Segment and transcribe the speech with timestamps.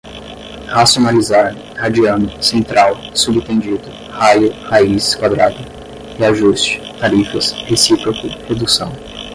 [0.67, 5.59] Racionalizar, radiano, central, subtendido, raio, raiz quadrada,
[6.17, 8.91] reajuste, tarifas, recíproco, redução